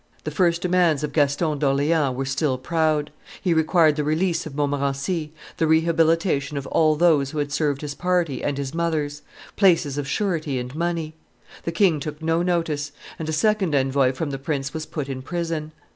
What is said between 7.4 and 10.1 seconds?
served his party and his mother's, places of